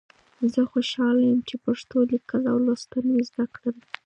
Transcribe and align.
زه 0.53 0.61
خوشحاله 0.71 1.21
یم 1.29 1.39
چې 1.49 1.55
پښتو 1.65 1.97
لیکل 2.11 2.43
او 2.51 2.57
لوستل 2.65 3.03
مې 3.13 3.23
زده 3.29 3.45
کړل. 3.55 3.77